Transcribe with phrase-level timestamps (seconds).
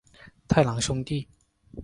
[0.47, 1.27] 太郎兄弟。